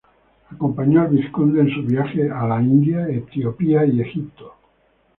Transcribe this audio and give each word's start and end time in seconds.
Acompañó 0.51 1.01
al 1.01 1.09
vizconde 1.09 1.61
en 1.61 1.69
sus 1.69 1.85
viajes 1.85 2.31
a 2.31 2.47
la 2.47 2.59
India, 2.59 3.07
Etiopía 3.07 3.85
y 3.85 4.01
Egipto. 4.01 4.55